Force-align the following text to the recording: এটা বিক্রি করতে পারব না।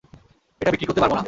এটা 0.61 0.71
বিক্রি 0.71 0.85
করতে 0.87 1.01
পারব 1.01 1.13
না। 1.13 1.19